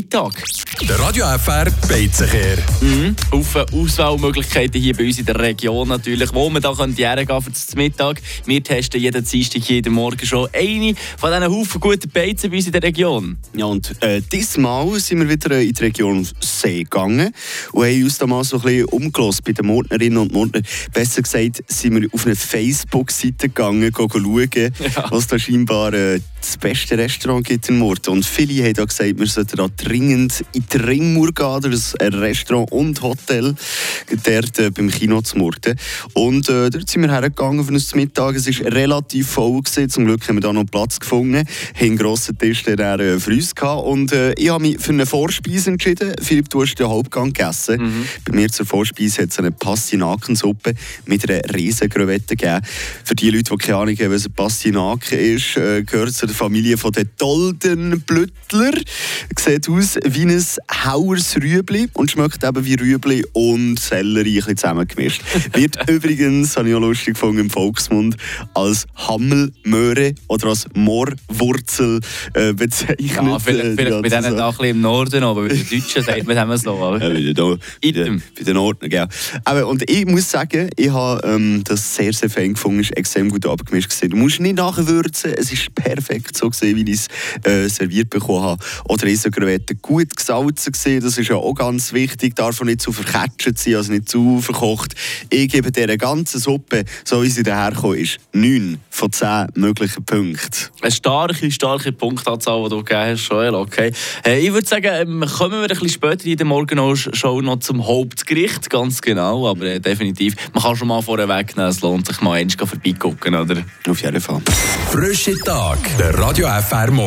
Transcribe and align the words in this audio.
Mittag. 0.00 0.32
Der 0.88 0.98
Radio 0.98 1.26
FR 1.36 1.66
Beizenkehr. 1.86 2.56
Mhm. 2.80 3.14
Auf 3.32 3.54
Auswahlmöglichkeiten 3.54 4.80
hier 4.80 4.96
bei 4.96 5.04
uns 5.04 5.18
in 5.18 5.26
der 5.26 5.38
Region 5.38 5.88
natürlich, 5.88 6.32
wo 6.32 6.48
man 6.48 6.62
da 6.62 6.72
könnte 6.72 7.02
hergehen 7.02 7.42
für 7.42 7.50
das 7.50 7.74
Mittag. 7.74 8.22
Wir 8.46 8.64
testen 8.64 8.98
jeden 8.98 9.22
Dienstag, 9.22 9.62
jeden 9.68 9.92
Morgen 9.92 10.24
schon 10.24 10.48
eine 10.54 10.94
von 11.18 11.30
diesen 11.30 11.54
Haufen 11.54 11.80
guten 11.82 12.08
Beizen 12.08 12.50
bei 12.50 12.56
uns 12.56 12.66
in 12.66 12.72
der 12.72 12.82
Region. 12.82 13.36
Ja, 13.54 13.66
und 13.66 13.94
äh, 14.02 14.22
diesmal 14.22 14.98
sind 15.00 15.20
wir 15.20 15.28
wieder 15.28 15.60
in 15.60 15.74
die 15.74 15.82
Region 15.82 16.26
See 16.40 16.84
gegangen 16.84 17.34
und 17.72 17.84
haben 17.84 18.02
uns 18.02 18.16
da 18.16 18.26
mal 18.26 18.42
so 18.42 18.56
ein 18.56 18.62
bisschen 18.62 18.84
umgelost 18.86 19.44
bei 19.44 19.52
den 19.52 19.66
Mordnerinnen 19.66 20.16
und 20.16 20.32
Mordner. 20.32 20.62
Besser 20.94 21.20
gesagt, 21.20 21.62
sind 21.66 22.00
wir 22.00 22.08
auf 22.12 22.24
eine 22.24 22.36
Facebook-Seite 22.36 23.50
gegangen, 23.50 23.92
schauen, 23.94 24.50
ja. 24.54 25.10
was 25.10 25.26
da 25.26 25.38
scheinbar 25.38 25.92
äh, 25.92 26.20
das 26.40 26.56
beste 26.56 26.96
Restaurant 26.96 27.46
gibt 27.46 27.68
in 27.68 27.78
Murten. 27.78 28.14
Und 28.14 28.24
viele 28.24 28.64
haben 28.64 28.72
da 28.72 28.84
gesagt, 28.86 29.18
wir 29.18 29.26
sollten 29.26 29.56
da 29.56 29.68
dringend 29.90 30.44
in 30.52 30.64
die 30.72 30.76
Ringmur 30.76 31.32
gehen, 31.32 31.70
das 31.72 31.96
ein 31.96 32.14
Restaurant 32.14 32.70
und 32.70 33.02
Hotel, 33.02 33.56
dort 34.24 34.58
äh, 34.58 34.70
beim 34.70 34.88
Kino 34.88 35.20
zu 35.20 35.36
Murten. 35.36 35.76
Und 36.12 36.48
äh, 36.48 36.70
dort 36.70 36.88
sind 36.88 37.02
wir 37.02 37.10
hergegangen 37.10 37.64
für 37.64 37.72
ein 37.72 37.82
Mittag. 37.94 38.36
Es 38.36 38.46
war 38.46 38.72
relativ 38.72 39.28
voll. 39.28 39.50
Gewesen. 39.60 39.90
Zum 39.90 40.04
Glück 40.04 40.26
haben 40.28 40.36
wir 40.36 40.42
da 40.42 40.52
noch 40.52 40.64
Platz 40.64 41.00
gefunden, 41.00 41.38
haben 41.38 41.46
einen 41.80 41.96
grossen 41.96 42.38
Tisch 42.38 42.62
dann 42.62 43.00
äh, 43.00 43.18
für 43.18 43.32
uns 43.32 43.52
gehabt. 43.52 43.84
Und 43.84 44.12
äh, 44.12 44.32
ich 44.34 44.48
habe 44.48 44.62
mich 44.62 44.78
für 44.78 44.92
eine 44.92 45.06
Vorspeise 45.06 45.70
entschieden. 45.70 46.14
Philipp, 46.22 46.48
du 46.50 46.62
hast 46.62 46.76
den 46.76 46.88
Hauptgang 46.88 47.32
gegessen. 47.32 47.82
Mhm. 47.82 48.06
Bei 48.24 48.36
mir 48.36 48.48
zur 48.50 48.66
Vorspeise 48.66 49.22
hat 49.22 49.30
es 49.30 49.38
eine 49.40 49.50
Pastinakensuppe 49.50 50.74
mit 51.06 51.28
einer 51.28 51.42
riesen 51.52 51.88
Krevette 51.88 52.36
gegeben. 52.36 52.64
Für 53.04 53.16
die 53.16 53.30
Leute, 53.30 53.50
die 53.50 53.56
keine 53.56 53.78
Ahnung 53.78 53.96
haben, 53.96 54.12
was 54.12 54.26
ein 54.26 54.32
Pastinaken 54.32 55.18
ist, 55.18 55.56
äh, 55.56 55.82
gehört 55.82 56.14
zu 56.14 56.26
der 56.26 56.36
Familie 56.36 56.76
von 56.76 56.92
den 56.92 57.10
Doldenblüttler. 57.18 58.72
Sieht 59.36 59.68
aus 59.68 59.79
wie 59.80 60.22
ein 60.22 60.44
Hauers 60.84 61.36
Rüebli 61.36 61.88
und 61.94 62.10
schmeckt 62.10 62.44
eben 62.44 62.64
wie 62.64 62.74
Rüebli 62.74 63.24
und 63.32 63.78
Sellerie 63.78 64.30
ein 64.30 64.34
bisschen 64.34 64.56
zusammengemischt. 64.56 65.22
Wird 65.54 65.88
übrigens, 65.88 66.56
habe 66.56 66.68
ich 66.68 66.74
auch 66.74 66.80
lustig 66.80 67.14
gefunden, 67.14 67.40
im 67.40 67.50
Volksmund 67.50 68.16
als 68.54 68.86
Hammelmöhre 68.94 70.14
oder 70.28 70.48
als 70.48 70.66
Moorwurzel 70.74 72.00
äh, 72.34 72.52
bezeichnet. 72.52 73.00
Ja, 73.00 73.38
vielleicht, 73.38 73.80
vielleicht 73.80 74.02
bei 74.02 74.08
denen 74.08 74.36
da 74.36 74.48
ein 74.48 74.56
bisschen 74.56 74.70
im 74.70 74.80
Norden, 74.82 75.22
aber 75.24 75.42
bei 75.42 75.48
den 75.48 75.68
Deutschen 75.68 76.02
sagt 76.02 76.26
man 76.26 76.50
es 76.50 76.62
so. 76.62 76.74
Aber. 76.74 77.02
Ja, 77.02 77.08
bei 77.08 77.90
den, 77.90 78.22
bei 78.36 78.44
den 78.44 78.54
Norden, 78.54 78.90
ja. 78.90 79.08
Aber, 79.44 79.66
und 79.66 79.88
ich 79.88 80.06
muss 80.06 80.30
sagen, 80.30 80.70
ich 80.76 80.90
habe 80.90 81.26
ähm, 81.26 81.62
das 81.64 81.94
sehr, 81.96 82.12
sehr 82.12 82.28
fein 82.28 82.54
gefunden, 82.54 82.80
es 82.80 82.90
ist 82.90 82.96
extrem 82.96 83.30
gut 83.30 83.46
abgemischt. 83.46 83.90
Du 84.02 84.16
musst 84.16 84.40
nicht 84.40 84.56
nachwürzen, 84.56 85.32
es 85.34 85.52
ist 85.52 85.74
perfekt 85.74 86.36
so 86.36 86.50
gesehen, 86.50 86.76
wie 86.76 86.90
ich 86.90 87.00
es 87.00 87.50
äh, 87.50 87.68
serviert 87.68 88.10
bekommen 88.10 88.42
habe. 88.42 88.64
Oder 88.84 89.06
Gut 89.76 90.16
gesalzen 90.16 90.72
gesehen, 90.72 91.02
das 91.02 91.18
ist 91.18 91.28
ja 91.28 91.36
auch 91.36 91.54
ganz 91.54 91.92
wichtig, 91.92 92.34
darf 92.34 92.60
nicht 92.62 92.80
zu 92.80 92.92
verketschend 92.92 93.58
sein, 93.58 93.76
also 93.76 93.92
nicht 93.92 94.08
zu 94.08 94.40
verkocht. 94.40 94.94
Ich 95.30 95.48
gebe 95.48 95.70
dieser 95.72 95.96
ganzen 95.96 96.40
Suppe, 96.40 96.84
so 97.04 97.22
wie 97.22 97.28
sie 97.28 97.42
daherkommt, 97.42 97.98
ist 97.98 98.18
9 98.32 98.78
von 98.90 99.12
10 99.12 99.48
möglichen 99.54 100.04
Punkten. 100.04 100.70
Eine 100.82 100.90
starke, 100.90 101.50
starke 101.50 101.92
Punktanzahl, 101.92 102.62
die 102.64 102.70
du 102.70 102.84
gegeben 102.84 103.12
hast, 103.12 103.28
Joel, 103.28 103.54
okay. 103.54 103.92
Hey, 104.24 104.46
ich 104.46 104.52
würde 104.52 104.66
sagen, 104.66 104.88
ähm, 104.92 105.24
kommen 105.26 105.52
wir 105.52 105.62
ein 105.62 105.68
bisschen 105.68 105.88
später 105.88 106.26
in 106.26 106.36
der 106.36 106.46
Morgenshow 106.46 107.40
noch 107.40 107.60
zum 107.60 107.86
Hauptgericht, 107.86 108.68
ganz 108.70 109.00
genau, 109.00 109.48
aber 109.48 109.66
äh, 109.66 109.80
definitiv, 109.80 110.34
man 110.52 110.62
kann 110.62 110.76
schon 110.76 110.88
mal 110.88 111.02
vorweg 111.02 111.56
nehmen, 111.56 111.68
es 111.68 111.80
lohnt 111.80 112.06
sich 112.06 112.20
mal 112.20 112.34
eins 112.34 112.54
vorbeigucken, 112.54 113.34
oder? 113.34 113.62
Auf 113.88 114.02
jeden 114.02 114.20
Fall. 114.20 114.42
Frische 114.90 115.36
Tag, 115.38 115.78
der 115.98 116.18
Radio 116.18 116.48
FR 116.48 116.90
Morgen. 116.90 116.98